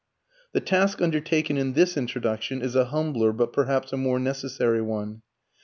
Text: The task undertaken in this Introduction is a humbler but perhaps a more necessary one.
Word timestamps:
The 0.53 0.61
task 0.61 0.99
undertaken 0.99 1.57
in 1.57 1.73
this 1.73 1.95
Introduction 1.95 2.59
is 2.63 2.75
a 2.75 2.85
humbler 2.85 3.31
but 3.31 3.53
perhaps 3.53 3.93
a 3.93 3.97
more 3.97 4.17
necessary 4.17 4.81
one. 4.81 5.21